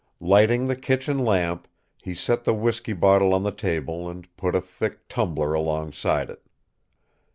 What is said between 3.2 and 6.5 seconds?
on the table and put a thick tumbler alongside it.